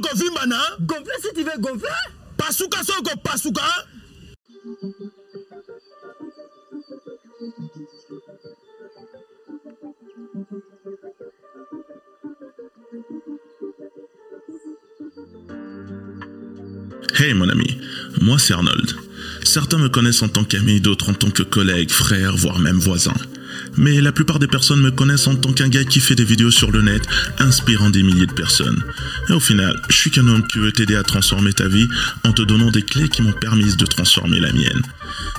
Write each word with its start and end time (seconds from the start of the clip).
okovimba 0.00 0.46
na 0.46 0.60
Gonfler 0.80 1.14
si 1.22 1.34
tu 1.34 1.44
veux 1.44 1.60
gonfler. 1.60 1.88
pasuka 2.36 2.82
so 2.84 2.92
okopasuka 2.98 3.62
Hey 17.14 17.34
mon 17.34 17.50
ami, 17.50 17.78
moi 18.22 18.38
c'est 18.38 18.54
Arnold. 18.54 18.96
Certains 19.44 19.76
me 19.76 19.88
connaissent 19.88 20.22
en 20.22 20.28
tant 20.28 20.44
qu'ami, 20.44 20.80
d'autres 20.80 21.10
en 21.10 21.14
tant 21.14 21.30
que 21.30 21.42
collègue, 21.42 21.90
frère, 21.90 22.34
voire 22.34 22.58
même 22.58 22.78
voisin. 22.78 23.12
Mais 23.76 24.00
la 24.00 24.12
plupart 24.12 24.38
des 24.38 24.46
personnes 24.46 24.80
me 24.80 24.90
connaissent 24.90 25.26
en 25.26 25.36
tant 25.36 25.52
qu'un 25.52 25.68
gars 25.68 25.84
qui 25.84 26.00
fait 26.00 26.14
des 26.14 26.24
vidéos 26.24 26.50
sur 26.50 26.70
le 26.70 26.82
net, 26.82 27.02
inspirant 27.38 27.90
des 27.90 28.02
milliers 28.02 28.26
de 28.26 28.32
personnes. 28.32 28.82
Et 29.28 29.32
au 29.32 29.40
final, 29.40 29.80
je 29.88 29.96
suis 29.96 30.10
qu'un 30.10 30.26
homme 30.28 30.46
qui 30.46 30.58
veut 30.58 30.72
t'aider 30.72 30.96
à 30.96 31.02
transformer 31.02 31.52
ta 31.52 31.68
vie 31.68 31.88
en 32.24 32.32
te 32.32 32.42
donnant 32.42 32.70
des 32.70 32.82
clés 32.82 33.08
qui 33.08 33.22
m'ont 33.22 33.32
permis 33.32 33.76
de 33.76 33.86
transformer 33.86 34.40
la 34.40 34.52
mienne. 34.52 34.82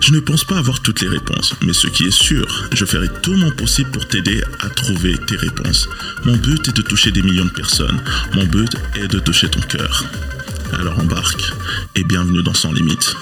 Je 0.02 0.12
ne 0.12 0.20
pense 0.20 0.44
pas 0.44 0.58
avoir 0.58 0.82
toutes 0.82 1.02
les 1.02 1.08
réponses, 1.08 1.54
mais 1.62 1.74
ce 1.74 1.88
qui 1.88 2.06
est 2.06 2.12
sûr, 2.12 2.68
je 2.74 2.86
ferai 2.86 3.08
tout 3.22 3.36
mon 3.36 3.52
possible 3.52 3.92
pour 3.92 4.08
t'aider 4.08 4.42
à 4.60 4.70
trouver 4.70 5.18
tes 5.28 5.36
réponses. 5.36 5.88
Mon 6.26 6.38
but 6.38 6.68
est 6.68 6.76
de 6.76 6.82
toucher 6.82 7.12
des 7.12 7.22
millions 7.22 7.46
de 7.46 7.52
personnes. 7.52 8.02
Mon 8.34 8.46
but 8.46 8.72
est 8.96 9.08
de 9.08 9.20
toucher 9.20 9.50
ton 9.50 9.62
cœur. 9.62 10.06
Alors 10.74 11.00
embarque 11.00 11.52
et 11.96 12.04
bienvenue 12.04 12.44
dans 12.44 12.54
Sans 12.54 12.72
Limite. 12.72 13.16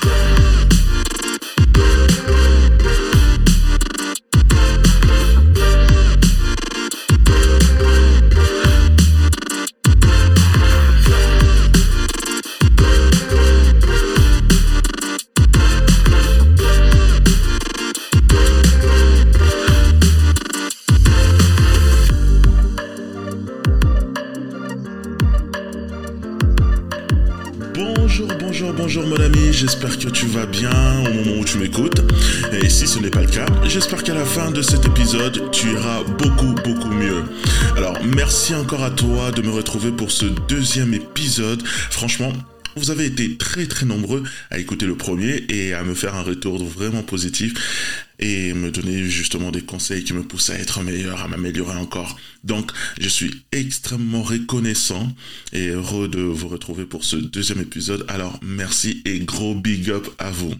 Bonjour, 28.89 29.05
mon 29.05 29.23
ami, 29.23 29.53
j'espère 29.53 29.99
que 29.99 30.09
tu 30.09 30.25
vas 30.25 30.47
bien 30.47 30.71
au 31.05 31.13
moment 31.13 31.41
où 31.41 31.45
tu 31.45 31.59
m'écoutes. 31.59 32.01
Et 32.51 32.69
si 32.69 32.87
ce 32.87 32.97
n'est 32.97 33.11
pas 33.11 33.21
le 33.21 33.27
cas, 33.27 33.45
j'espère 33.65 34.01
qu'à 34.01 34.15
la 34.15 34.25
fin 34.25 34.49
de 34.49 34.63
cet 34.63 34.83
épisode, 34.83 35.51
tu 35.51 35.73
iras 35.73 36.01
beaucoup, 36.17 36.55
beaucoup 36.63 36.89
mieux. 36.89 37.23
Alors, 37.77 37.99
merci 38.03 38.55
encore 38.55 38.83
à 38.83 38.89
toi 38.89 39.29
de 39.29 39.43
me 39.43 39.51
retrouver 39.51 39.91
pour 39.91 40.09
ce 40.09 40.25
deuxième 40.25 40.95
épisode. 40.95 41.61
Franchement, 41.91 42.33
vous 42.79 42.91
avez 42.91 43.05
été 43.05 43.37
très 43.37 43.67
très 43.67 43.85
nombreux 43.85 44.23
à 44.49 44.57
écouter 44.57 44.85
le 44.85 44.95
premier 44.95 45.45
et 45.49 45.73
à 45.73 45.83
me 45.83 45.93
faire 45.93 46.15
un 46.15 46.21
retour 46.21 46.63
vraiment 46.63 47.03
positif 47.03 47.53
et 48.19 48.53
me 48.53 48.71
donner 48.71 49.03
justement 49.05 49.51
des 49.51 49.61
conseils 49.61 50.03
qui 50.03 50.13
me 50.13 50.23
poussent 50.23 50.49
à 50.49 50.57
être 50.57 50.81
meilleur, 50.81 51.21
à 51.21 51.27
m'améliorer 51.27 51.77
encore. 51.77 52.17
Donc, 52.43 52.71
je 52.99 53.07
suis 53.07 53.43
extrêmement 53.51 54.23
reconnaissant 54.23 55.13
et 55.53 55.67
heureux 55.67 56.07
de 56.07 56.21
vous 56.21 56.47
retrouver 56.47 56.85
pour 56.85 57.03
ce 57.03 57.15
deuxième 57.15 57.61
épisode. 57.61 58.05
Alors, 58.07 58.39
merci 58.41 59.01
et 59.05 59.19
gros 59.19 59.55
big 59.55 59.89
up 59.89 60.07
à 60.17 60.31
vous. 60.31 60.53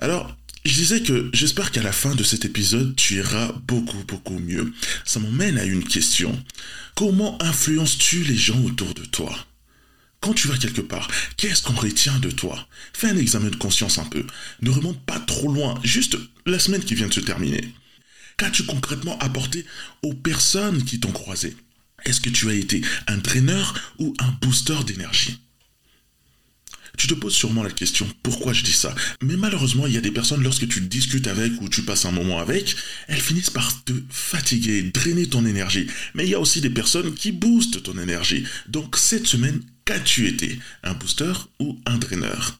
Alors, 0.00 0.34
je 0.64 0.74
disais 0.74 1.02
que 1.02 1.30
j'espère 1.32 1.70
qu'à 1.70 1.82
la 1.82 1.92
fin 1.92 2.14
de 2.14 2.22
cet 2.22 2.44
épisode, 2.44 2.94
tu 2.96 3.14
iras 3.14 3.52
beaucoup, 3.66 4.04
beaucoup 4.06 4.38
mieux. 4.38 4.72
Ça 5.04 5.18
m'emmène 5.18 5.58
à 5.58 5.64
une 5.64 5.84
question. 5.84 6.38
Comment 6.94 7.40
influences-tu 7.42 8.22
les 8.24 8.36
gens 8.36 8.62
autour 8.64 8.92
de 8.92 9.04
toi? 9.04 9.47
Quand 10.20 10.34
tu 10.34 10.48
vas 10.48 10.58
quelque 10.58 10.80
part, 10.80 11.08
qu'est-ce 11.36 11.62
qu'on 11.62 11.74
retient 11.74 12.18
de 12.18 12.30
toi? 12.30 12.68
Fais 12.92 13.08
un 13.08 13.16
examen 13.16 13.50
de 13.50 13.56
conscience 13.56 13.98
un 13.98 14.04
peu. 14.04 14.24
Ne 14.62 14.70
remonte 14.70 15.00
pas 15.04 15.20
trop 15.20 15.52
loin, 15.52 15.78
juste 15.84 16.16
la 16.46 16.58
semaine 16.58 16.82
qui 16.82 16.94
vient 16.94 17.08
de 17.08 17.14
se 17.14 17.20
terminer. 17.20 17.72
Qu'as-tu 18.36 18.64
concrètement 18.64 19.18
apporté 19.18 19.64
aux 20.02 20.14
personnes 20.14 20.84
qui 20.84 21.00
t'ont 21.00 21.12
croisé? 21.12 21.56
Est-ce 22.04 22.20
que 22.20 22.30
tu 22.30 22.48
as 22.48 22.54
été 22.54 22.80
un 23.06 23.18
draineur 23.18 23.94
ou 23.98 24.14
un 24.18 24.30
booster 24.40 24.78
d'énergie? 24.86 25.38
Tu 26.96 27.06
te 27.06 27.14
poses 27.14 27.34
sûrement 27.34 27.62
la 27.62 27.70
question 27.70 28.08
pourquoi 28.24 28.52
je 28.52 28.64
dis 28.64 28.72
ça? 28.72 28.92
Mais 29.22 29.36
malheureusement, 29.36 29.86
il 29.86 29.94
y 29.94 29.96
a 29.96 30.00
des 30.00 30.10
personnes, 30.10 30.42
lorsque 30.42 30.66
tu 30.66 30.80
discutes 30.80 31.28
avec 31.28 31.52
ou 31.62 31.68
tu 31.68 31.82
passes 31.82 32.06
un 32.06 32.10
moment 32.10 32.40
avec, 32.40 32.74
elles 33.06 33.20
finissent 33.20 33.50
par 33.50 33.84
te 33.84 33.92
fatiguer, 34.10 34.82
drainer 34.82 35.28
ton 35.28 35.46
énergie. 35.46 35.86
Mais 36.14 36.24
il 36.24 36.30
y 36.30 36.34
a 36.34 36.40
aussi 36.40 36.60
des 36.60 36.70
personnes 36.70 37.14
qui 37.14 37.30
boostent 37.30 37.84
ton 37.84 37.96
énergie. 37.98 38.44
Donc 38.66 38.96
cette 38.96 39.28
semaine, 39.28 39.62
qu'as-tu 39.88 40.28
été 40.28 40.58
Un 40.82 40.92
booster 40.92 41.32
ou 41.60 41.78
un 41.86 41.96
draineur 41.96 42.58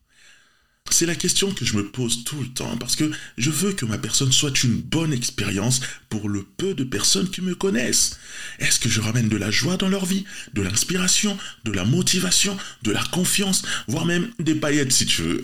c'est 0.91 1.05
la 1.05 1.15
question 1.15 1.53
que 1.53 1.67
je 1.67 1.77
me 1.77 1.87
pose 1.87 2.25
tout 2.25 2.41
le 2.41 2.49
temps 2.49 2.79
parce 2.79 2.97
que 2.97 3.11
je 3.37 3.51
veux 3.51 3.75
que 3.75 3.85
ma 3.85 3.99
personne 3.99 4.33
soit 4.33 4.65
une 4.65 4.81
bonne 4.81 5.13
expérience 5.13 5.83
pour 6.09 6.31
le 6.31 6.43
peu 6.43 6.73
de 6.73 6.83
personnes 6.83 7.29
qui 7.29 7.43
me 7.43 7.55
connaissent. 7.55 8.19
Est-ce 8.59 8.81
que 8.81 8.89
je 8.89 9.03
ramène 9.03 9.29
de 9.29 9.37
la 9.37 9.51
joie 9.51 9.77
dans 9.77 9.91
leur 9.91 10.07
vie, 10.07 10.25
de 10.55 10.63
l'inspiration, 10.63 11.37
de 11.65 11.73
la 11.73 11.85
motivation, 11.85 12.57
de 12.85 12.91
la 12.91 13.05
confiance, 13.13 13.65
voire 13.87 14.07
même 14.07 14.31
des 14.39 14.55
paillettes 14.55 14.91
si 14.91 15.05
tu 15.05 15.21
veux? 15.21 15.43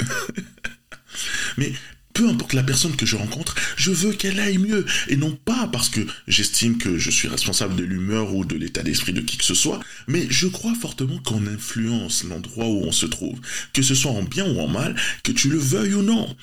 Mais 1.58 1.74
peu 2.14 2.28
importe 2.28 2.52
la 2.52 2.62
personne 2.62 2.96
que 2.96 3.04
je 3.04 3.16
rencontre, 3.16 3.56
je 3.76 3.90
veux 3.90 4.12
qu'elle 4.12 4.40
aille 4.40 4.58
mieux. 4.58 4.86
Et 5.08 5.16
non 5.16 5.36
pas 5.44 5.68
parce 5.70 5.88
que 5.88 6.00
j'estime 6.28 6.78
que 6.78 6.96
je 6.96 7.10
suis 7.10 7.28
responsable 7.28 7.76
de 7.76 7.84
l'humeur 7.84 8.34
ou 8.34 8.44
de 8.44 8.54
l'état 8.54 8.82
d'esprit 8.82 9.12
de 9.12 9.20
qui 9.20 9.36
que 9.36 9.44
ce 9.44 9.54
soit, 9.54 9.80
mais 10.06 10.26
je 10.30 10.46
crois 10.46 10.74
fortement 10.74 11.18
qu'on 11.18 11.46
influence 11.46 12.24
l'endroit 12.24 12.66
où 12.66 12.84
on 12.84 12.92
se 12.92 13.06
trouve. 13.06 13.38
Que 13.72 13.82
ce 13.82 13.94
soit 13.94 14.12
en 14.12 14.22
bien 14.22 14.46
ou 14.46 14.60
en 14.60 14.68
mal, 14.68 14.94
que 15.24 15.32
tu 15.32 15.50
le 15.50 15.58
veuilles 15.58 15.94
ou 15.94 16.02
non. 16.02 16.34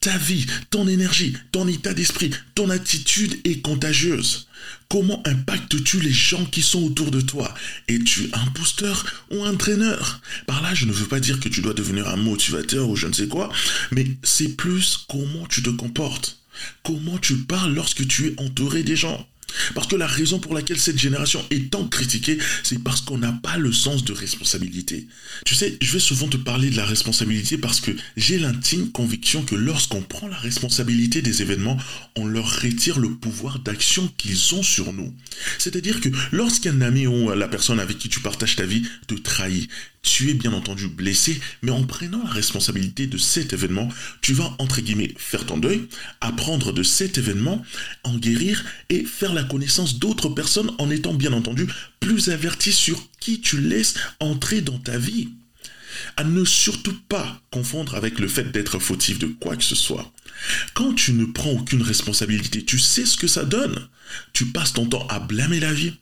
Ta 0.00 0.16
vie, 0.16 0.46
ton 0.70 0.88
énergie, 0.88 1.36
ton 1.52 1.68
état 1.68 1.92
d'esprit, 1.92 2.30
ton 2.54 2.70
attitude 2.70 3.38
est 3.44 3.60
contagieuse. 3.60 4.48
Comment 4.88 5.22
impactes-tu 5.26 6.00
les 6.00 6.10
gens 6.10 6.46
qui 6.46 6.62
sont 6.62 6.82
autour 6.82 7.10
de 7.10 7.20
toi? 7.20 7.54
Es-tu 7.86 8.30
un 8.32 8.46
booster 8.52 8.94
ou 9.30 9.44
un 9.44 9.52
draineur 9.52 10.22
Par 10.46 10.62
là, 10.62 10.72
je 10.72 10.86
ne 10.86 10.92
veux 10.92 11.06
pas 11.06 11.20
dire 11.20 11.38
que 11.38 11.50
tu 11.50 11.60
dois 11.60 11.74
devenir 11.74 12.08
un 12.08 12.16
motivateur 12.16 12.88
ou 12.88 12.96
je 12.96 13.08
ne 13.08 13.12
sais 13.12 13.28
quoi, 13.28 13.52
mais 13.90 14.06
c'est 14.22 14.56
plus 14.56 15.04
comment 15.06 15.46
tu 15.46 15.62
te 15.62 15.68
comportes. 15.68 16.38
Comment 16.82 17.18
tu 17.18 17.36
parles 17.36 17.74
lorsque 17.74 18.08
tu 18.08 18.28
es 18.28 18.40
entouré 18.40 18.82
des 18.82 18.96
gens. 18.96 19.28
Parce 19.74 19.86
que 19.86 19.96
la 19.96 20.06
raison 20.06 20.38
pour 20.38 20.54
laquelle 20.54 20.78
cette 20.78 20.98
génération 20.98 21.44
est 21.50 21.70
tant 21.70 21.86
critiquée, 21.86 22.38
c'est 22.62 22.82
parce 22.82 23.00
qu'on 23.00 23.18
n'a 23.18 23.32
pas 23.32 23.58
le 23.58 23.72
sens 23.72 24.04
de 24.04 24.12
responsabilité. 24.12 25.06
Tu 25.44 25.54
sais, 25.54 25.76
je 25.80 25.92
vais 25.92 25.98
souvent 25.98 26.28
te 26.28 26.36
parler 26.36 26.70
de 26.70 26.76
la 26.76 26.84
responsabilité 26.84 27.58
parce 27.58 27.80
que 27.80 27.92
j'ai 28.16 28.38
l'intime 28.38 28.90
conviction 28.90 29.42
que 29.42 29.54
lorsqu'on 29.54 30.02
prend 30.02 30.28
la 30.28 30.36
responsabilité 30.36 31.22
des 31.22 31.42
événements, 31.42 31.78
on 32.16 32.26
leur 32.26 32.60
retire 32.60 32.98
le 32.98 33.10
pouvoir 33.10 33.58
d'action 33.58 34.10
qu'ils 34.16 34.54
ont 34.54 34.62
sur 34.62 34.92
nous. 34.92 35.14
C'est-à-dire 35.58 36.00
que 36.00 36.08
lorsqu'un 36.32 36.80
ami 36.80 37.06
ou 37.06 37.30
la 37.34 37.48
personne 37.48 37.80
avec 37.80 37.98
qui 37.98 38.08
tu 38.08 38.20
partages 38.20 38.56
ta 38.56 38.66
vie 38.66 38.86
te 39.06 39.14
trahit, 39.14 39.68
tu 40.02 40.30
es 40.30 40.34
bien 40.34 40.52
entendu 40.52 40.88
blessé, 40.88 41.40
mais 41.62 41.70
en 41.70 41.84
prenant 41.84 42.22
la 42.24 42.30
responsabilité 42.30 43.06
de 43.06 43.18
cet 43.18 43.52
événement, 43.52 43.88
tu 44.22 44.32
vas, 44.32 44.54
entre 44.58 44.80
guillemets, 44.80 45.14
faire 45.16 45.46
ton 45.46 45.58
deuil, 45.58 45.88
apprendre 46.20 46.72
de 46.72 46.82
cet 46.82 47.18
événement, 47.18 47.62
en 48.04 48.16
guérir 48.16 48.64
et 48.88 49.04
faire 49.04 49.34
la 49.34 49.44
connaissance 49.44 49.98
d'autres 49.98 50.28
personnes 50.28 50.72
en 50.78 50.90
étant 50.90 51.14
bien 51.14 51.32
entendu 51.32 51.66
plus 52.00 52.30
averti 52.30 52.72
sur 52.72 52.98
qui 53.20 53.40
tu 53.40 53.60
laisses 53.60 53.94
entrer 54.20 54.62
dans 54.62 54.78
ta 54.78 54.98
vie. 54.98 55.28
À 56.16 56.24
ne 56.24 56.44
surtout 56.44 56.96
pas 57.08 57.42
confondre 57.50 57.94
avec 57.94 58.18
le 58.20 58.28
fait 58.28 58.52
d'être 58.52 58.78
fautif 58.78 59.18
de 59.18 59.26
quoi 59.26 59.56
que 59.56 59.64
ce 59.64 59.74
soit. 59.74 60.12
Quand 60.72 60.94
tu 60.94 61.12
ne 61.12 61.26
prends 61.26 61.50
aucune 61.50 61.82
responsabilité, 61.82 62.64
tu 62.64 62.78
sais 62.78 63.04
ce 63.04 63.16
que 63.16 63.26
ça 63.26 63.44
donne. 63.44 63.88
Tu 64.32 64.46
passes 64.46 64.72
ton 64.72 64.86
temps 64.86 65.06
à 65.08 65.20
blâmer 65.20 65.60
la 65.60 65.72
vie, 65.72 65.94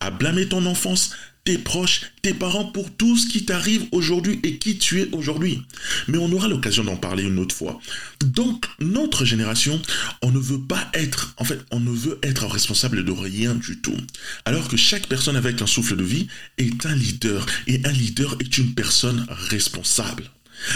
à 0.00 0.10
blâmer 0.10 0.48
ton 0.48 0.64
enfance, 0.66 1.10
tes 1.44 1.58
proches, 1.58 2.02
tes 2.22 2.34
parents 2.34 2.66
pour 2.66 2.90
tout 2.94 3.16
ce 3.16 3.26
qui 3.26 3.44
t'arrive 3.44 3.86
aujourd'hui 3.92 4.40
et 4.42 4.58
qui 4.58 4.78
tu 4.78 5.00
es 5.00 5.08
aujourd'hui. 5.12 5.62
Mais 6.08 6.18
on 6.18 6.32
aura 6.32 6.48
l'occasion 6.48 6.84
d'en 6.84 6.96
parler 6.96 7.24
une 7.24 7.38
autre 7.38 7.54
fois. 7.54 7.80
Donc, 8.24 8.66
notre 8.78 9.24
génération, 9.24 9.80
on 10.22 10.30
ne 10.30 10.38
veut 10.38 10.60
pas 10.60 10.90
être, 10.94 11.34
en 11.38 11.44
fait, 11.44 11.60
on 11.70 11.80
ne 11.80 11.90
veut 11.90 12.18
être 12.22 12.46
responsable 12.46 13.04
de 13.04 13.12
rien 13.12 13.54
du 13.54 13.80
tout. 13.80 13.96
Alors 14.44 14.68
que 14.68 14.76
chaque 14.76 15.06
personne 15.06 15.36
avec 15.36 15.62
un 15.62 15.66
souffle 15.66 15.96
de 15.96 16.04
vie 16.04 16.28
est 16.58 16.84
un 16.86 16.94
leader 16.94 17.46
et 17.66 17.80
un 17.84 17.92
leader 17.92 18.36
est 18.40 18.58
une 18.58 18.74
personne 18.74 19.26
responsable. 19.28 20.24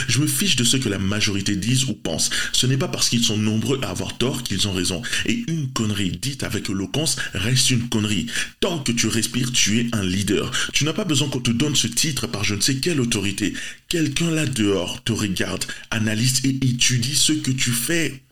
Je 0.09 0.21
me 0.21 0.27
fiche 0.27 0.57
de 0.57 0.65
ce 0.65 0.77
que 0.77 0.89
la 0.89 0.99
majorité 0.99 1.57
disent 1.57 1.85
ou 1.85 1.95
pense. 1.95 2.31
Ce 2.53 2.67
n'est 2.67 2.77
pas 2.77 2.89
parce 2.89 3.09
qu'ils 3.09 3.25
sont 3.25 3.37
nombreux 3.37 3.81
à 3.83 3.91
avoir 3.91 4.17
tort 4.17 4.43
qu'ils 4.43 4.69
ont 4.69 4.73
raison. 4.73 5.03
Et 5.27 5.45
une 5.49 5.69
connerie 5.73 6.13
dite 6.13 6.43
avec 6.43 6.71
éloquence 6.71 7.17
reste 7.35 7.71
une 7.71 7.89
connerie. 7.89 8.27
Tant 8.61 8.79
que 8.79 8.93
tu 8.93 9.07
respires, 9.07 9.53
tu 9.53 9.81
es 9.81 9.87
un 9.93 10.03
leader. 10.03 10.51
Tu 10.73 10.85
n'as 10.85 10.93
pas 10.93 11.05
besoin 11.05 11.29
qu'on 11.29 11.41
te 11.41 11.51
donne 11.51 11.77
ce 11.77 11.87
titre 11.87 12.27
par 12.27 12.45
je 12.45 12.55
ne 12.55 12.61
sais 12.61 12.77
quelle 12.77 13.01
autorité. 13.01 13.55
Quelqu'un 13.89 14.31
là 14.31 14.47
dehors 14.47 15.03
te 15.05 15.13
regarde, 15.13 15.65
analyse 15.91 16.41
et 16.45 16.57
étudie 16.67 17.17
ce 17.17 17.33
que 17.33 17.51
tu 17.51 17.71
fais. 17.71 18.23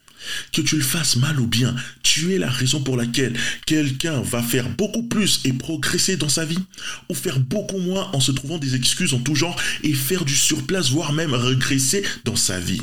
Que 0.52 0.60
tu 0.60 0.76
le 0.76 0.82
fasses 0.82 1.16
mal 1.16 1.40
ou 1.40 1.46
bien, 1.46 1.74
tu 2.02 2.34
es 2.34 2.38
la 2.38 2.50
raison 2.50 2.82
pour 2.82 2.96
laquelle 2.96 3.38
quelqu'un 3.66 4.20
va 4.20 4.42
faire 4.42 4.68
beaucoup 4.70 5.02
plus 5.02 5.40
et 5.44 5.52
progresser 5.52 6.16
dans 6.16 6.28
sa 6.28 6.44
vie, 6.44 6.58
ou 7.08 7.14
faire 7.14 7.40
beaucoup 7.40 7.78
moins 7.78 8.10
en 8.12 8.20
se 8.20 8.32
trouvant 8.32 8.58
des 8.58 8.74
excuses 8.74 9.14
en 9.14 9.20
tout 9.20 9.34
genre 9.34 9.60
et 9.82 9.92
faire 9.92 10.24
du 10.24 10.36
surplace, 10.36 10.90
voire 10.90 11.12
même 11.12 11.34
régresser 11.34 12.02
dans 12.24 12.36
sa 12.36 12.60
vie. 12.60 12.82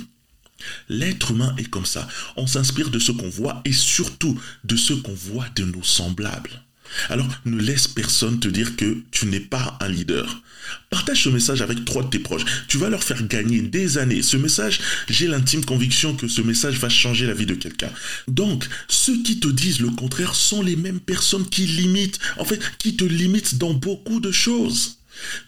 L'être 0.90 1.32
humain 1.32 1.56
est 1.58 1.70
comme 1.70 1.86
ça. 1.86 2.08
On 2.36 2.48
s'inspire 2.48 2.90
de 2.90 3.00
ce 3.00 3.12
qu'on 3.12 3.30
voit 3.30 3.62
et 3.66 3.74
surtout 3.74 4.40
de 4.64 4.76
ce 4.76 4.94
qu'on 4.94 5.14
voit 5.14 5.48
de 5.56 5.64
nos 5.64 5.84
semblables. 5.84 6.64
Alors 7.10 7.28
ne 7.46 7.60
laisse 7.60 7.88
personne 7.88 8.40
te 8.40 8.48
dire 8.48 8.76
que 8.76 8.98
tu 9.12 9.26
n'es 9.26 9.40
pas 9.40 9.78
un 9.82 9.90
leader. 9.90 10.42
Partage 10.90 11.24
ce 11.24 11.30
message 11.30 11.62
avec 11.62 11.84
trois 11.86 12.04
de 12.04 12.10
tes 12.10 12.20
proches. 12.20 12.46
Tu 12.68 12.78
vas 12.78 12.90
leur 12.90 13.04
faire 13.04 13.26
gagner 13.28 13.62
des 13.62 13.98
années. 13.98 14.22
Ce 14.22 14.38
message, 14.38 14.80
j'ai 15.10 15.28
l'intime 15.28 15.66
conviction 15.66 16.16
que 16.16 16.28
ce 16.28 16.42
message 16.42 16.78
va 16.80 16.90
changer 16.90 17.26
la 17.26 17.34
vie 17.34 17.46
de 17.46 17.56
quelqu'un. 17.56 17.92
Donc, 18.28 18.68
ceux 18.88 19.22
qui 19.24 19.40
te 19.40 19.48
disent 19.48 19.80
le 19.80 19.90
contraire 19.90 20.36
sont 20.36 20.62
les 20.62 20.76
mêmes 20.76 21.00
personnes 21.00 21.48
qui 21.48 21.66
limitent, 21.66 22.20
en 22.38 22.46
fait, 22.46 22.60
qui 22.78 22.96
te 22.96 23.04
limitent 23.04 23.58
dans 23.58 23.74
beaucoup 23.74 24.20
de 24.20 24.32
choses. 24.32 24.99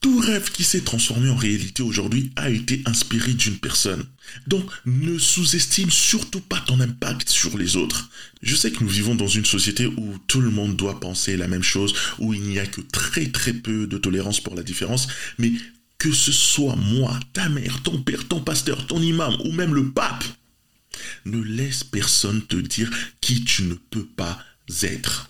Tout 0.01 0.19
rêve 0.19 0.51
qui 0.51 0.63
s'est 0.63 0.81
transformé 0.81 1.29
en 1.29 1.35
réalité 1.35 1.83
aujourd'hui 1.83 2.31
a 2.35 2.50
été 2.50 2.81
inspiré 2.85 3.33
d'une 3.33 3.57
personne. 3.57 4.06
Donc 4.47 4.69
ne 4.85 5.18
sous-estime 5.18 5.91
surtout 5.91 6.41
pas 6.41 6.62
ton 6.62 6.79
impact 6.79 7.29
sur 7.29 7.57
les 7.57 7.75
autres. 7.75 8.09
Je 8.41 8.56
sais 8.56 8.71
que 8.71 8.83
nous 8.83 8.89
vivons 8.89 9.15
dans 9.15 9.27
une 9.27 9.45
société 9.45 9.85
où 9.85 10.18
tout 10.27 10.41
le 10.41 10.50
monde 10.50 10.75
doit 10.75 11.00
penser 11.00 11.38
la 11.38 11.47
même 11.47 11.63
chose, 11.63 11.94
où 12.19 12.33
il 12.33 12.41
n'y 12.41 12.59
a 12.59 12.65
que 12.65 12.81
très 12.81 13.27
très 13.27 13.53
peu 13.53 13.88
de 13.88 13.97
tolérance 13.97 14.39
pour 14.39 14.56
la 14.56 14.63
différence, 14.63 15.07
mais 15.38 15.51
que 15.97 16.12
ce 16.12 16.31
soit 16.31 16.75
moi, 16.75 17.19
ta 17.33 17.47
mère, 17.50 17.83
ton 17.83 18.01
père, 18.01 18.27
ton 18.27 18.41
pasteur, 18.41 18.88
ton 18.88 19.01
imam 19.01 19.35
ou 19.45 19.51
même 19.51 19.75
le 19.75 19.91
pape, 19.91 20.23
ne 21.25 21.41
laisse 21.41 21.83
personne 21.83 22.41
te 22.41 22.56
dire 22.56 22.89
qui 23.21 23.44
tu 23.44 23.63
ne 23.63 23.75
peux 23.75 24.06
pas 24.06 24.44
être. 24.81 25.29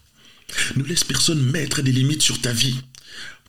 Ne 0.76 0.84
laisse 0.84 1.04
personne 1.04 1.42
mettre 1.42 1.82
des 1.82 1.92
limites 1.92 2.22
sur 2.22 2.40
ta 2.40 2.54
vie. 2.54 2.78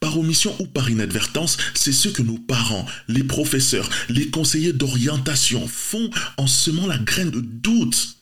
Par 0.02 0.18
omission 0.18 0.52
ou 0.58 0.66
par 0.66 0.90
inadvertance, 0.90 1.58
c'est 1.74 1.92
ce 1.92 2.08
que 2.08 2.22
nos 2.22 2.36
parents, 2.36 2.86
les 3.06 3.22
professeurs, 3.22 3.88
les 4.08 4.30
conseillers 4.30 4.72
d'orientation 4.72 5.68
font 5.68 6.10
en 6.38 6.48
semant 6.48 6.88
la 6.88 6.98
graine 6.98 7.30
de 7.30 7.40
doute, 7.40 8.16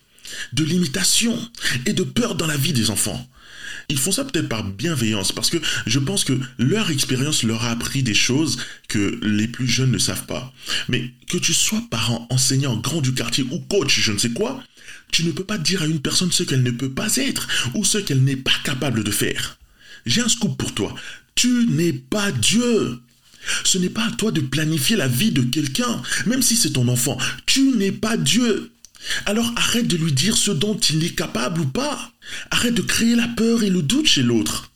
de 0.52 0.62
limitation 0.62 1.38
et 1.86 1.94
de 1.94 2.02
peur 2.02 2.34
dans 2.34 2.46
la 2.46 2.58
vie 2.58 2.74
des 2.74 2.90
enfants. 2.90 3.26
Ils 3.88 3.96
font 3.96 4.12
ça 4.12 4.26
peut-être 4.26 4.50
par 4.50 4.62
bienveillance, 4.62 5.32
parce 5.32 5.48
que 5.48 5.56
je 5.86 5.98
pense 5.98 6.24
que 6.24 6.38
leur 6.58 6.90
expérience 6.90 7.44
leur 7.44 7.64
a 7.64 7.70
appris 7.70 8.02
des 8.02 8.12
choses 8.12 8.58
que 8.90 9.18
les 9.22 9.48
plus 9.48 9.66
jeunes 9.66 9.92
ne 9.92 9.96
savent 9.96 10.26
pas. 10.26 10.52
Mais 10.90 11.10
que 11.30 11.38
tu 11.38 11.54
sois 11.54 11.82
parent, 11.90 12.26
enseignant, 12.28 12.76
grand 12.76 13.00
du 13.00 13.14
quartier 13.14 13.46
ou 13.50 13.58
coach, 13.58 14.00
je 14.00 14.12
ne 14.12 14.18
sais 14.18 14.32
quoi, 14.32 14.62
tu 15.12 15.24
ne 15.24 15.32
peux 15.32 15.44
pas 15.44 15.56
dire 15.56 15.80
à 15.80 15.86
une 15.86 16.02
personne 16.02 16.30
ce 16.30 16.42
qu'elle 16.42 16.62
ne 16.62 16.72
peut 16.72 16.92
pas 16.92 17.16
être 17.16 17.48
ou 17.72 17.86
ce 17.86 17.96
qu'elle 17.96 18.22
n'est 18.22 18.36
pas 18.36 18.52
capable 18.64 19.02
de 19.02 19.10
faire. 19.10 19.56
J'ai 20.04 20.20
un 20.20 20.28
scoop 20.28 20.58
pour 20.58 20.74
toi. 20.74 20.94
Tu 21.40 21.64
n'es 21.70 21.94
pas 21.94 22.32
Dieu. 22.32 22.98
Ce 23.64 23.78
n'est 23.78 23.88
pas 23.88 24.04
à 24.04 24.10
toi 24.10 24.30
de 24.30 24.42
planifier 24.42 24.94
la 24.94 25.08
vie 25.08 25.30
de 25.30 25.40
quelqu'un, 25.40 26.02
même 26.26 26.42
si 26.42 26.54
c'est 26.54 26.72
ton 26.72 26.86
enfant. 26.88 27.16
Tu 27.46 27.62
n'es 27.78 27.92
pas 27.92 28.18
Dieu. 28.18 28.72
Alors 29.24 29.50
arrête 29.56 29.86
de 29.86 29.96
lui 29.96 30.12
dire 30.12 30.36
ce 30.36 30.50
dont 30.50 30.76
il 30.76 31.02
est 31.02 31.14
capable 31.14 31.62
ou 31.62 31.64
pas. 31.64 32.12
Arrête 32.50 32.74
de 32.74 32.82
créer 32.82 33.16
la 33.16 33.26
peur 33.26 33.62
et 33.62 33.70
le 33.70 33.80
doute 33.80 34.06
chez 34.06 34.22
l'autre. 34.22 34.70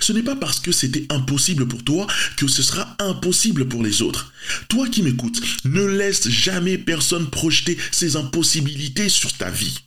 Ce 0.00 0.12
n'est 0.12 0.24
pas 0.24 0.34
parce 0.34 0.58
que 0.58 0.72
c'était 0.72 1.06
impossible 1.10 1.68
pour 1.68 1.84
toi 1.84 2.08
que 2.36 2.48
ce 2.48 2.64
sera 2.64 2.96
impossible 2.98 3.68
pour 3.68 3.84
les 3.84 4.02
autres. 4.02 4.32
Toi 4.68 4.88
qui 4.88 5.04
m'écoutes, 5.04 5.40
ne 5.64 5.84
laisse 5.84 6.28
jamais 6.28 6.76
personne 6.76 7.30
projeter 7.30 7.78
ses 7.92 8.16
impossibilités 8.16 9.08
sur 9.08 9.32
ta 9.32 9.48
vie. 9.48 9.78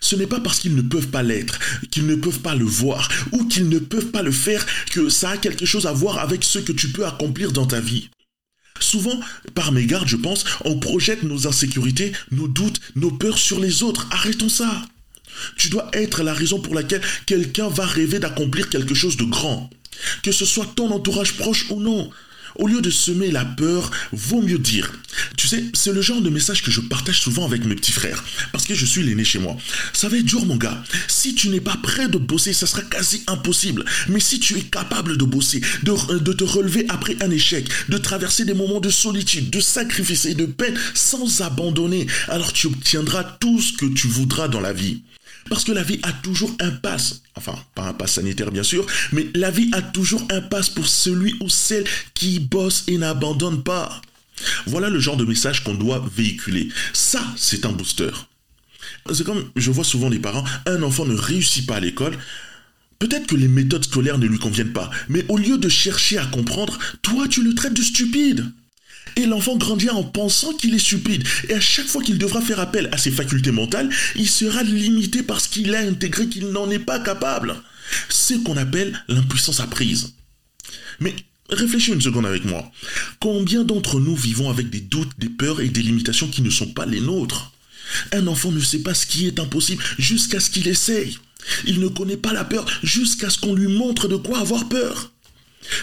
Ce 0.00 0.16
n'est 0.16 0.26
pas 0.26 0.40
parce 0.40 0.58
qu'ils 0.58 0.74
ne 0.74 0.82
peuvent 0.82 1.08
pas 1.08 1.22
l'être, 1.22 1.58
qu'ils 1.90 2.06
ne 2.06 2.14
peuvent 2.14 2.40
pas 2.40 2.54
le 2.54 2.64
voir 2.64 3.08
ou 3.32 3.46
qu'ils 3.46 3.68
ne 3.68 3.78
peuvent 3.78 4.10
pas 4.10 4.22
le 4.22 4.32
faire 4.32 4.64
que 4.90 5.08
ça 5.08 5.30
a 5.30 5.36
quelque 5.36 5.66
chose 5.66 5.86
à 5.86 5.92
voir 5.92 6.18
avec 6.18 6.44
ce 6.44 6.58
que 6.58 6.72
tu 6.72 6.88
peux 6.88 7.06
accomplir 7.06 7.52
dans 7.52 7.66
ta 7.66 7.80
vie. 7.80 8.10
Souvent, 8.80 9.20
par 9.54 9.72
mégarde, 9.72 10.08
je 10.08 10.16
pense, 10.16 10.44
on 10.64 10.78
projette 10.78 11.22
nos 11.22 11.46
insécurités, 11.46 12.12
nos 12.30 12.48
doutes, 12.48 12.80
nos 12.96 13.10
peurs 13.10 13.38
sur 13.38 13.60
les 13.60 13.82
autres. 13.82 14.08
Arrêtons 14.10 14.48
ça. 14.48 14.82
Tu 15.56 15.68
dois 15.68 15.90
être 15.92 16.22
la 16.22 16.34
raison 16.34 16.60
pour 16.60 16.74
laquelle 16.74 17.02
quelqu'un 17.26 17.68
va 17.68 17.86
rêver 17.86 18.18
d'accomplir 18.18 18.68
quelque 18.68 18.94
chose 18.94 19.16
de 19.16 19.24
grand. 19.24 19.70
Que 20.22 20.32
ce 20.32 20.46
soit 20.46 20.72
ton 20.74 20.90
entourage 20.90 21.34
proche 21.34 21.66
ou 21.70 21.80
non. 21.80 22.10
Au 22.56 22.66
lieu 22.66 22.80
de 22.80 22.90
semer 22.90 23.30
la 23.30 23.44
peur, 23.44 23.90
vaut 24.12 24.42
mieux 24.42 24.58
dire. 24.58 24.92
Tu 25.36 25.46
sais, 25.46 25.64
c'est 25.74 25.92
le 25.92 26.02
genre 26.02 26.20
de 26.20 26.30
message 26.30 26.62
que 26.62 26.70
je 26.70 26.80
partage 26.80 27.20
souvent 27.20 27.44
avec 27.44 27.64
mes 27.64 27.74
petits 27.74 27.92
frères, 27.92 28.24
parce 28.52 28.64
que 28.64 28.74
je 28.74 28.86
suis 28.86 29.02
l'aîné 29.02 29.24
chez 29.24 29.38
moi. 29.38 29.56
Ça 29.92 30.08
va 30.08 30.16
être 30.16 30.24
dur, 30.24 30.44
mon 30.46 30.56
gars. 30.56 30.82
Si 31.08 31.34
tu 31.34 31.48
n'es 31.48 31.60
pas 31.60 31.76
prêt 31.82 32.08
de 32.08 32.18
bosser, 32.18 32.52
ça 32.52 32.66
sera 32.66 32.82
quasi 32.82 33.22
impossible. 33.26 33.84
Mais 34.08 34.20
si 34.20 34.38
tu 34.40 34.56
es 34.58 34.62
capable 34.62 35.16
de 35.16 35.24
bosser, 35.24 35.60
de, 35.82 36.18
de 36.18 36.32
te 36.32 36.44
relever 36.44 36.86
après 36.88 37.16
un 37.22 37.30
échec, 37.30 37.68
de 37.88 37.98
traverser 37.98 38.44
des 38.44 38.54
moments 38.54 38.80
de 38.80 38.90
solitude, 38.90 39.50
de 39.50 39.60
sacrifice 39.60 40.26
et 40.26 40.34
de 40.34 40.46
peine 40.46 40.78
sans 40.94 41.40
abandonner, 41.40 42.06
alors 42.28 42.52
tu 42.52 42.66
obtiendras 42.66 43.24
tout 43.24 43.60
ce 43.60 43.72
que 43.72 43.86
tu 43.86 44.06
voudras 44.06 44.48
dans 44.48 44.60
la 44.60 44.72
vie. 44.72 45.02
Parce 45.48 45.64
que 45.64 45.72
la 45.72 45.82
vie 45.82 45.98
a 46.02 46.12
toujours 46.12 46.54
un 46.60 46.70
pass, 46.70 47.22
enfin 47.34 47.54
pas 47.74 47.88
un 47.88 47.92
pass 47.92 48.14
sanitaire 48.14 48.50
bien 48.50 48.62
sûr, 48.62 48.86
mais 49.12 49.28
la 49.34 49.50
vie 49.50 49.70
a 49.72 49.82
toujours 49.82 50.22
un 50.30 50.40
pass 50.40 50.68
pour 50.68 50.86
celui 50.86 51.34
ou 51.40 51.48
celle 51.48 51.84
qui 52.14 52.38
bosse 52.38 52.84
et 52.86 52.98
n'abandonne 52.98 53.62
pas. 53.62 54.00
Voilà 54.66 54.88
le 54.88 55.00
genre 55.00 55.16
de 55.16 55.24
message 55.24 55.64
qu'on 55.64 55.74
doit 55.74 56.04
véhiculer. 56.14 56.68
Ça, 56.92 57.22
c'est 57.36 57.66
un 57.66 57.72
booster. 57.72 58.10
C'est 59.12 59.24
comme 59.24 59.50
je 59.56 59.70
vois 59.70 59.84
souvent 59.84 60.08
les 60.08 60.18
parents, 60.18 60.44
un 60.66 60.82
enfant 60.82 61.04
ne 61.04 61.14
réussit 61.14 61.66
pas 61.66 61.76
à 61.76 61.80
l'école, 61.80 62.16
Peut-être 63.00 63.28
que 63.28 63.34
les 63.34 63.48
méthodes 63.48 63.86
scolaires 63.86 64.18
ne 64.18 64.26
lui 64.26 64.38
conviennent 64.38 64.74
pas, 64.74 64.90
mais 65.08 65.24
au 65.30 65.38
lieu 65.38 65.56
de 65.56 65.70
chercher 65.70 66.18
à 66.18 66.26
comprendre, 66.26 66.78
toi 67.00 67.26
tu 67.26 67.42
le 67.42 67.54
traites 67.54 67.72
de 67.72 67.80
stupide. 67.80 68.52
Et 69.16 69.26
l'enfant 69.26 69.56
grandira 69.56 69.94
en 69.94 70.04
pensant 70.04 70.52
qu'il 70.54 70.74
est 70.74 70.78
stupide. 70.78 71.26
Et 71.48 71.54
à 71.54 71.60
chaque 71.60 71.86
fois 71.86 72.02
qu'il 72.02 72.18
devra 72.18 72.40
faire 72.40 72.60
appel 72.60 72.88
à 72.92 72.98
ses 72.98 73.10
facultés 73.10 73.50
mentales, 73.50 73.90
il 74.16 74.28
sera 74.28 74.62
limité 74.62 75.22
parce 75.22 75.48
qu'il 75.48 75.74
a 75.74 75.80
intégré 75.80 76.28
qu'il 76.28 76.48
n'en 76.48 76.70
est 76.70 76.78
pas 76.78 77.00
capable. 77.00 77.56
C'est 78.08 78.34
ce 78.34 78.38
qu'on 78.40 78.56
appelle 78.56 79.02
l'impuissance 79.08 79.60
apprise. 79.60 80.14
Mais 81.00 81.14
réfléchis 81.48 81.92
une 81.92 82.00
seconde 82.00 82.26
avec 82.26 82.44
moi. 82.44 82.70
Combien 83.18 83.64
d'entre 83.64 83.98
nous 84.00 84.14
vivons 84.14 84.50
avec 84.50 84.70
des 84.70 84.80
doutes, 84.80 85.12
des 85.18 85.28
peurs 85.28 85.60
et 85.60 85.68
des 85.68 85.82
limitations 85.82 86.28
qui 86.28 86.42
ne 86.42 86.50
sont 86.50 86.68
pas 86.68 86.86
les 86.86 87.00
nôtres? 87.00 87.52
Un 88.12 88.26
enfant 88.28 88.52
ne 88.52 88.60
sait 88.60 88.80
pas 88.80 88.94
ce 88.94 89.06
qui 89.06 89.26
est 89.26 89.40
impossible 89.40 89.82
jusqu'à 89.98 90.38
ce 90.38 90.50
qu'il 90.50 90.68
essaye. 90.68 91.18
Il 91.66 91.80
ne 91.80 91.88
connaît 91.88 92.16
pas 92.16 92.32
la 92.32 92.44
peur 92.44 92.66
jusqu'à 92.82 93.30
ce 93.30 93.38
qu'on 93.38 93.54
lui 93.54 93.66
montre 93.66 94.08
de 94.08 94.16
quoi 94.16 94.38
avoir 94.38 94.68
peur. 94.68 95.10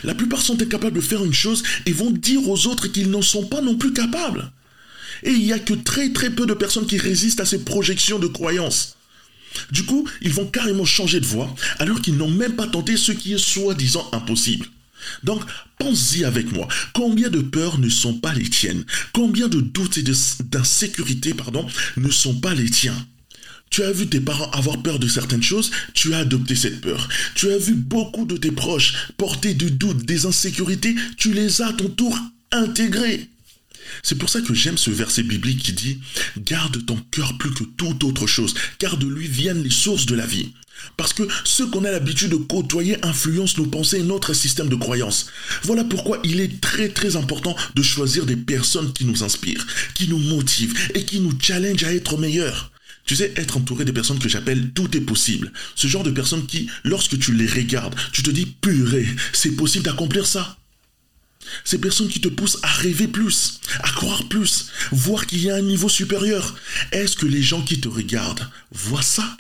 La 0.03 0.15
plupart 0.15 0.41
sont 0.41 0.61
incapables 0.61 0.95
de 0.95 1.01
faire 1.01 1.23
une 1.23 1.33
chose 1.33 1.63
et 1.85 1.93
vont 1.93 2.11
dire 2.11 2.47
aux 2.47 2.67
autres 2.67 2.87
qu'ils 2.87 3.09
n'en 3.09 3.21
sont 3.21 3.45
pas 3.45 3.61
non 3.61 3.75
plus 3.75 3.94
capables. 3.94 4.51
Et 5.23 5.31
il 5.31 5.44
n'y 5.44 5.53
a 5.53 5.59
que 5.59 5.73
très 5.73 6.11
très 6.11 6.29
peu 6.29 6.45
de 6.45 6.53
personnes 6.53 6.85
qui 6.85 6.97
résistent 6.97 7.39
à 7.39 7.45
ces 7.45 7.63
projections 7.63 8.19
de 8.19 8.27
croyances. 8.27 8.95
Du 9.71 9.83
coup, 9.83 10.07
ils 10.21 10.33
vont 10.33 10.45
carrément 10.45 10.85
changer 10.85 11.19
de 11.19 11.25
voie 11.25 11.53
alors 11.79 12.01
qu'ils 12.01 12.17
n'ont 12.17 12.29
même 12.29 12.56
pas 12.56 12.67
tenté 12.67 12.97
ce 12.97 13.11
qui 13.11 13.33
est 13.33 13.39
soi-disant 13.39 14.07
impossible. 14.11 14.67
Donc, 15.23 15.41
pense-y 15.77 16.25
avec 16.25 16.51
moi. 16.51 16.67
Combien 16.94 17.29
de 17.29 17.39
peurs 17.39 17.79
ne 17.79 17.89
sont 17.89 18.15
pas 18.15 18.33
les 18.33 18.49
tiennes? 18.49 18.83
Combien 19.13 19.47
de 19.47 19.61
doutes 19.61 19.97
et 19.97 20.03
d'insécurité, 20.44 21.33
pardon, 21.33 21.65
ne 21.95 22.09
sont 22.09 22.35
pas 22.35 22.53
les 22.53 22.69
tiens? 22.69 23.07
Tu 23.77 23.83
as 23.83 23.91
vu 23.91 24.07
tes 24.07 24.19
parents 24.19 24.49
avoir 24.53 24.81
peur 24.81 24.97
de 24.97 25.07
certaines 25.07 25.43
choses, 25.43 25.69
tu 25.93 26.15
as 26.15 26.17
adopté 26.17 26.55
cette 26.55 26.81
peur. 26.81 27.07
Tu 27.35 27.51
as 27.51 27.59
vu 27.59 27.75
beaucoup 27.75 28.25
de 28.25 28.35
tes 28.35 28.49
proches 28.49 28.95
porter 29.17 29.53
du 29.53 29.69
doute, 29.69 30.03
des 30.03 30.25
insécurités, 30.25 30.95
tu 31.15 31.31
les 31.31 31.61
as 31.61 31.67
à 31.67 31.73
ton 31.73 31.87
tour 31.87 32.17
intégrés. 32.51 33.29
C'est 34.01 34.17
pour 34.17 34.31
ça 34.31 34.41
que 34.41 34.55
j'aime 34.55 34.79
ce 34.79 34.89
verset 34.89 35.21
biblique 35.21 35.61
qui 35.61 35.73
dit⁇ 35.73 35.99
Garde 36.43 36.87
ton 36.87 36.97
cœur 37.11 37.37
plus 37.37 37.53
que 37.53 37.65
toute 37.65 38.03
autre 38.03 38.25
chose, 38.25 38.55
car 38.79 38.97
de 38.97 39.05
lui 39.05 39.27
viennent 39.27 39.61
les 39.61 39.69
sources 39.69 40.07
de 40.07 40.15
la 40.15 40.25
vie.⁇ 40.25 40.45
Parce 40.97 41.13
que 41.13 41.27
ce 41.43 41.61
qu'on 41.61 41.85
a 41.85 41.91
l'habitude 41.91 42.31
de 42.31 42.37
côtoyer 42.37 42.97
influence 43.05 43.59
nos 43.59 43.67
pensées 43.67 43.99
et 43.99 44.03
notre 44.03 44.33
système 44.33 44.69
de 44.69 44.75
croyance. 44.75 45.27
Voilà 45.61 45.83
pourquoi 45.83 46.19
il 46.23 46.41
est 46.41 46.61
très 46.61 46.89
très 46.89 47.15
important 47.15 47.55
de 47.75 47.83
choisir 47.83 48.25
des 48.25 48.37
personnes 48.37 48.91
qui 48.91 49.05
nous 49.05 49.21
inspirent, 49.21 49.67
qui 49.93 50.07
nous 50.07 50.17
motivent 50.17 50.73
et 50.95 51.05
qui 51.05 51.19
nous 51.19 51.37
challengent 51.39 51.83
à 51.83 51.93
être 51.93 52.17
meilleurs. 52.17 52.71
Tu 53.07 53.16
sais, 53.16 53.33
être 53.37 53.57
entouré 53.57 53.85
des 53.85 53.94
personnes 53.94 54.19
que 54.19 54.30
j'appelle 54.30 54.71
tout 54.71 54.95
est 54.95 55.02
possible. 55.02 55.52
Ce 55.76 55.87
genre 55.87 56.04
de 56.04 56.11
personnes 56.11 56.45
qui, 56.45 56.69
lorsque 56.83 57.18
tu 57.18 57.33
les 57.33 57.47
regardes, 57.47 57.95
tu 58.11 58.21
te 58.21 58.30
dis, 58.30 58.45
purée, 58.45 59.07
c'est 59.33 59.56
possible 59.56 59.85
d'accomplir 59.85 60.28
ça. 60.28 60.57
Ces 61.64 61.80
personnes 61.80 62.09
qui 62.09 62.19
te 62.19 62.28
poussent 62.28 62.59
à 62.61 62.68
rêver 62.68 63.07
plus, 63.07 63.61
à 63.80 63.90
croire 63.92 64.28
plus, 64.28 64.68
voir 64.92 65.26
qu'il 65.26 65.42
y 65.42 65.49
a 65.49 65.56
un 65.56 65.61
niveau 65.61 65.87
supérieur. 65.87 66.56
Est-ce 66.92 67.16
que 67.16 67.26
les 67.26 67.42
gens 67.42 67.61
qui 67.61 67.80
te 67.80 67.87
regardent 67.87 68.49
voient 68.71 69.02
ça? 69.02 69.37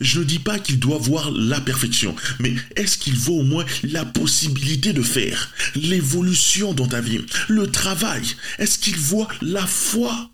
Je 0.00 0.18
ne 0.18 0.24
dis 0.24 0.38
pas 0.38 0.58
qu'ils 0.58 0.78
doivent 0.78 1.02
voir 1.02 1.30
la 1.30 1.60
perfection, 1.60 2.14
mais 2.40 2.54
est-ce 2.74 2.98
qu'ils 2.98 3.16
voient 3.16 3.36
au 3.36 3.42
moins 3.42 3.64
la 3.84 4.04
possibilité 4.04 4.92
de 4.92 5.02
faire, 5.02 5.50
l'évolution 5.74 6.74
dans 6.74 6.88
ta 6.88 7.00
vie, 7.00 7.20
le 7.48 7.70
travail? 7.70 8.24
Est-ce 8.58 8.78
qu'ils 8.78 8.98
voient 8.98 9.28
la 9.40 9.66
foi? 9.66 10.30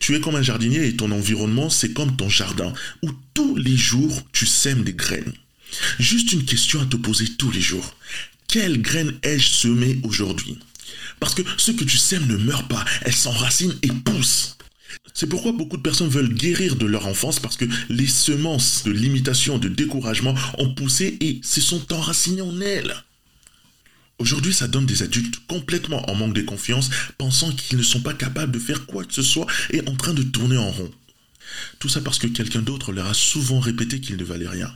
Tu 0.00 0.14
es 0.14 0.20
comme 0.20 0.36
un 0.36 0.42
jardinier 0.42 0.86
et 0.86 0.96
ton 0.96 1.10
environnement, 1.10 1.70
c'est 1.70 1.92
comme 1.92 2.16
ton 2.16 2.28
jardin, 2.28 2.72
où 3.02 3.10
tous 3.34 3.56
les 3.56 3.76
jours, 3.76 4.22
tu 4.32 4.46
sèmes 4.46 4.84
des 4.84 4.94
graines. 4.94 5.32
Juste 5.98 6.32
une 6.32 6.44
question 6.44 6.80
à 6.80 6.86
te 6.86 6.96
poser 6.96 7.26
tous 7.36 7.50
les 7.50 7.60
jours. 7.60 7.94
Quelle 8.46 8.80
graine 8.80 9.14
ai-je 9.22 9.48
semée 9.48 9.98
aujourd'hui? 10.02 10.58
Parce 11.20 11.34
que 11.34 11.42
ce 11.56 11.72
que 11.72 11.84
tu 11.84 11.98
sèmes 11.98 12.26
ne 12.26 12.36
meurt 12.36 12.68
pas, 12.68 12.84
elle 13.02 13.14
s'enracine 13.14 13.76
et 13.82 13.88
pousse. 13.88 14.56
C'est 15.14 15.28
pourquoi 15.28 15.52
beaucoup 15.52 15.76
de 15.76 15.82
personnes 15.82 16.08
veulent 16.08 16.32
guérir 16.32 16.76
de 16.76 16.86
leur 16.86 17.06
enfance 17.06 17.40
parce 17.40 17.56
que 17.56 17.66
les 17.88 18.06
semences 18.06 18.84
de 18.84 18.92
limitation, 18.92 19.58
de 19.58 19.68
découragement 19.68 20.34
ont 20.58 20.72
poussé 20.74 21.16
et 21.20 21.40
se 21.42 21.60
sont 21.60 21.92
enracinées 21.92 22.40
en 22.40 22.60
elles. 22.60 22.94
Aujourd'hui, 24.18 24.52
ça 24.52 24.66
donne 24.66 24.86
des 24.86 25.02
adultes 25.02 25.36
complètement 25.46 26.08
en 26.10 26.14
manque 26.14 26.34
de 26.34 26.42
confiance, 26.42 26.90
pensant 27.18 27.52
qu'ils 27.52 27.78
ne 27.78 27.82
sont 27.82 28.00
pas 28.00 28.14
capables 28.14 28.52
de 28.52 28.58
faire 28.58 28.84
quoi 28.86 29.04
que 29.04 29.14
ce 29.14 29.22
soit 29.22 29.46
et 29.70 29.80
en 29.88 29.94
train 29.94 30.12
de 30.12 30.24
tourner 30.24 30.56
en 30.56 30.70
rond. 30.70 30.90
Tout 31.78 31.88
ça 31.88 32.00
parce 32.00 32.18
que 32.18 32.26
quelqu'un 32.26 32.62
d'autre 32.62 32.92
leur 32.92 33.06
a 33.06 33.14
souvent 33.14 33.60
répété 33.60 34.00
qu'ils 34.00 34.16
ne 34.16 34.24
valaient 34.24 34.48
rien. 34.48 34.74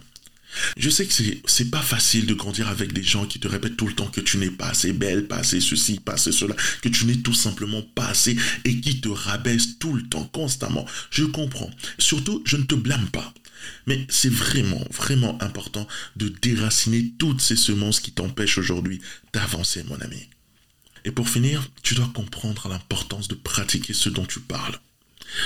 Je 0.77 0.91
sais 0.91 1.07
que 1.07 1.13
c'est, 1.47 1.71
pas 1.71 1.81
facile 1.81 2.27
de 2.27 2.35
grandir 2.35 2.69
avec 2.69 2.93
des 2.93 3.03
gens 3.03 3.27
qui 3.27 3.41
te 3.41 3.49
répètent 3.49 3.77
tout 3.77 3.87
le 3.87 3.95
temps 3.95 4.07
que 4.07 4.21
tu 4.21 4.37
n'es 4.37 4.51
pas 4.51 4.69
assez 4.69 4.93
belle, 4.93 5.27
pas 5.27 5.39
assez 5.39 5.61
ceci, 5.61 5.99
pas 5.99 6.13
assez 6.13 6.31
cela, 6.31 6.55
que 6.83 6.89
tu 6.89 7.07
n'es 7.07 7.17
tout 7.17 7.35
simplement 7.35 7.83
pas 7.95 8.07
assez 8.07 8.37
et 8.65 8.81
qui 8.81 9.01
te 9.01 9.09
rabaissent 9.09 9.79
tout 9.79 9.95
le 9.95 10.03
temps, 10.03 10.25
constamment. 10.25 10.87
Je 11.11 11.25
comprends. 11.25 11.71
Surtout, 11.99 12.43
je 12.45 12.59
ne 12.59 12.65
te 12.65 12.75
blâme 12.75 13.09
pas. 13.09 13.33
Mais 13.87 14.07
c'est 14.09 14.33
vraiment, 14.33 14.85
vraiment 14.91 15.41
important 15.43 15.87
de 16.17 16.29
déraciner 16.29 17.13
toutes 17.19 17.41
ces 17.41 17.57
semences 17.57 18.01
qui 18.01 18.13
t'empêchent 18.13 18.59
aujourd'hui 18.59 19.01
d'avancer, 19.33 19.83
mon 19.85 20.01
ami. 20.01 20.29
Et 21.05 21.11
pour 21.11 21.29
finir, 21.29 21.69
tu 21.83 21.95
dois 21.95 22.11
comprendre 22.15 22.69
l'importance 22.69 23.29
de 23.29 23.35
pratiquer 23.35 23.93
ce 23.93 24.09
dont 24.09 24.27
tu 24.27 24.41
parles. 24.41 24.79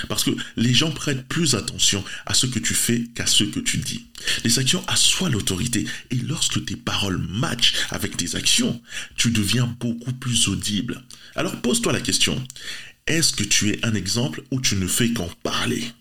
Parce 0.09 0.25
que 0.25 0.33
les 0.57 0.75
gens 0.75 0.91
prêtent 0.91 1.29
plus 1.29 1.55
attention 1.55 2.05
à 2.27 2.35
ce 2.35 2.47
que 2.47 2.59
tu 2.59 2.75
fais 2.75 3.05
qu'à 3.15 3.27
ce 3.27 3.45
que 3.45 3.61
tu 3.61 3.79
dis. 3.79 4.07
Les 4.45 4.59
actions 4.59 4.85
assoient 4.89 5.29
l'autorité 5.29 5.87
et 6.11 6.17
lorsque 6.17 6.65
tes 6.65 6.77
paroles 6.77 7.19
matchent 7.19 7.75
avec 7.91 8.17
tes 8.17 8.35
actions, 8.35 8.83
tu 9.17 9.31
deviens 9.31 9.67
beaucoup 9.67 10.13
plus 10.13 10.49
audible. 10.49 11.05
Alors 11.37 11.61
pose-toi 11.61 11.93
la 11.93 12.01
question, 12.01 12.43
est-ce 13.07 13.33
que 13.33 13.45
tu 13.45 13.71
es 13.71 13.85
un 13.85 13.95
exemple 13.95 14.43
où 14.51 14.61
tu 14.61 14.75
ne 14.77 14.89
fais 14.89 15.13
qu'en 15.13 15.29
parler? 15.43 15.93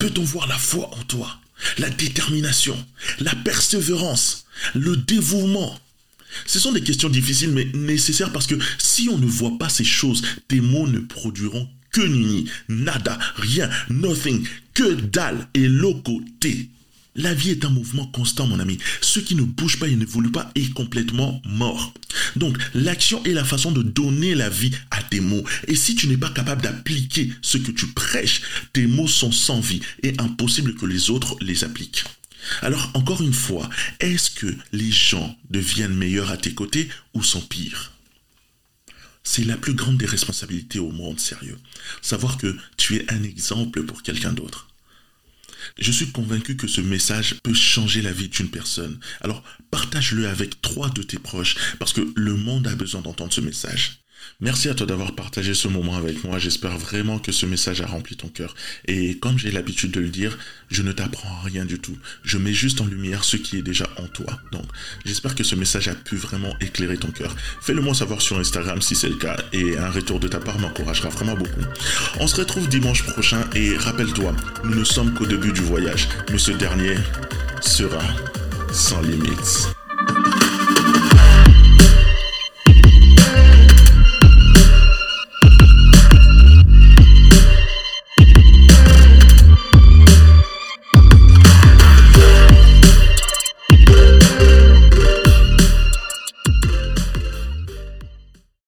Peut-on 0.00 0.24
voir 0.24 0.48
la 0.48 0.56
foi 0.56 0.90
en 0.98 1.02
toi, 1.04 1.38
la 1.76 1.90
détermination, 1.90 2.74
la 3.20 3.34
persévérance, 3.34 4.46
le 4.74 4.96
dévouement? 4.96 5.78
Ce 6.46 6.58
sont 6.58 6.72
des 6.72 6.82
questions 6.82 7.10
difficiles 7.10 7.50
mais 7.50 7.66
nécessaires 7.74 8.32
parce 8.32 8.46
que 8.46 8.54
si 8.78 9.10
on 9.10 9.18
ne 9.18 9.26
voit 9.26 9.58
pas 9.58 9.68
ces 9.68 9.84
choses, 9.84 10.22
tes 10.48 10.62
mots 10.62 10.88
ne 10.88 11.00
produiront 11.00 11.68
que 11.92 12.00
nini, 12.00 12.48
nada, 12.70 13.18
rien, 13.36 13.68
nothing, 13.90 14.46
que 14.72 14.94
dalle 14.94 15.46
et 15.52 15.68
locoté. 15.68 16.70
La 17.16 17.34
vie 17.34 17.50
est 17.50 17.64
un 17.64 17.70
mouvement 17.70 18.06
constant, 18.06 18.46
mon 18.46 18.60
ami. 18.60 18.78
Ce 19.00 19.18
qui 19.18 19.34
ne 19.34 19.42
bouge 19.42 19.78
pas 19.78 19.88
et 19.88 19.96
n'évolue 19.96 20.30
pas 20.30 20.50
est 20.54 20.72
complètement 20.72 21.42
mort. 21.44 21.92
Donc, 22.36 22.56
l'action 22.74 23.22
est 23.24 23.32
la 23.32 23.44
façon 23.44 23.72
de 23.72 23.82
donner 23.82 24.34
la 24.34 24.48
vie 24.48 24.70
à 24.90 25.02
tes 25.02 25.20
mots. 25.20 25.44
Et 25.66 25.74
si 25.74 25.96
tu 25.96 26.06
n'es 26.06 26.16
pas 26.16 26.30
capable 26.30 26.62
d'appliquer 26.62 27.32
ce 27.42 27.58
que 27.58 27.72
tu 27.72 27.88
prêches, 27.88 28.42
tes 28.72 28.86
mots 28.86 29.08
sont 29.08 29.32
sans 29.32 29.60
vie 29.60 29.80
et 30.02 30.14
impossible 30.18 30.74
que 30.74 30.86
les 30.86 31.10
autres 31.10 31.36
les 31.40 31.64
appliquent. 31.64 32.04
Alors, 32.62 32.90
encore 32.94 33.22
une 33.22 33.34
fois, 33.34 33.68
est-ce 33.98 34.30
que 34.30 34.54
les 34.72 34.90
gens 34.90 35.36
deviennent 35.50 35.94
meilleurs 35.94 36.30
à 36.30 36.36
tes 36.36 36.54
côtés 36.54 36.88
ou 37.14 37.22
sont 37.22 37.42
pires? 37.42 37.92
C'est 39.22 39.44
la 39.44 39.56
plus 39.56 39.74
grande 39.74 39.98
des 39.98 40.06
responsabilités 40.06 40.78
au 40.78 40.90
monde 40.90 41.20
sérieux. 41.20 41.58
Savoir 42.00 42.38
que 42.38 42.56
tu 42.76 42.96
es 42.96 43.12
un 43.12 43.22
exemple 43.22 43.82
pour 43.82 44.02
quelqu'un 44.02 44.32
d'autre. 44.32 44.69
Je 45.78 45.92
suis 45.92 46.10
convaincu 46.10 46.56
que 46.56 46.66
ce 46.66 46.80
message 46.80 47.36
peut 47.42 47.54
changer 47.54 48.02
la 48.02 48.12
vie 48.12 48.28
d'une 48.28 48.50
personne. 48.50 48.98
Alors 49.20 49.42
partage-le 49.70 50.28
avec 50.28 50.60
trois 50.62 50.90
de 50.90 51.02
tes 51.02 51.18
proches 51.18 51.56
parce 51.78 51.92
que 51.92 52.12
le 52.14 52.34
monde 52.34 52.66
a 52.66 52.74
besoin 52.74 53.00
d'entendre 53.00 53.32
ce 53.32 53.40
message. 53.40 54.00
Merci 54.40 54.68
à 54.68 54.74
toi 54.74 54.86
d'avoir 54.86 55.14
partagé 55.14 55.54
ce 55.54 55.68
moment 55.68 55.96
avec 55.96 56.24
moi. 56.24 56.38
J'espère 56.38 56.78
vraiment 56.78 57.18
que 57.18 57.32
ce 57.32 57.46
message 57.46 57.80
a 57.80 57.86
rempli 57.86 58.16
ton 58.16 58.28
cœur. 58.28 58.54
Et 58.86 59.18
comme 59.18 59.38
j'ai 59.38 59.50
l'habitude 59.50 59.90
de 59.90 60.00
le 60.00 60.08
dire, 60.08 60.38
je 60.70 60.82
ne 60.82 60.92
t'apprends 60.92 61.40
rien 61.44 61.64
du 61.64 61.78
tout. 61.78 61.96
Je 62.22 62.38
mets 62.38 62.52
juste 62.52 62.80
en 62.80 62.86
lumière 62.86 63.24
ce 63.24 63.36
qui 63.36 63.58
est 63.58 63.62
déjà 63.62 63.88
en 63.98 64.06
toi. 64.06 64.40
Donc, 64.52 64.64
j'espère 65.04 65.34
que 65.34 65.44
ce 65.44 65.54
message 65.54 65.88
a 65.88 65.94
pu 65.94 66.16
vraiment 66.16 66.56
éclairer 66.60 66.96
ton 66.96 67.10
cœur. 67.10 67.36
Fais-le 67.60 67.82
moi 67.82 67.94
savoir 67.94 68.22
sur 68.22 68.38
Instagram 68.38 68.80
si 68.80 68.94
c'est 68.94 69.08
le 69.08 69.16
cas. 69.16 69.36
Et 69.52 69.76
un 69.76 69.90
retour 69.90 70.20
de 70.20 70.28
ta 70.28 70.40
part 70.40 70.58
m'encouragera 70.58 71.10
vraiment 71.10 71.34
beaucoup. 71.34 71.60
On 72.18 72.26
se 72.26 72.36
retrouve 72.36 72.68
dimanche 72.68 73.04
prochain 73.04 73.44
et 73.54 73.76
rappelle-toi, 73.76 74.34
nous 74.64 74.74
ne 74.74 74.84
sommes 74.84 75.12
qu'au 75.14 75.26
début 75.26 75.52
du 75.52 75.60
voyage. 75.60 76.08
Mais 76.30 76.38
ce 76.38 76.52
dernier 76.52 76.96
sera 77.60 78.02
sans 78.72 79.02
limites. 79.02 79.70